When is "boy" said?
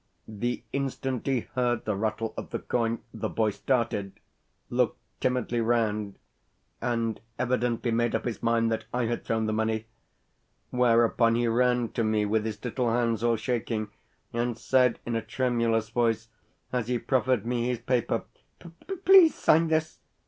3.29-3.51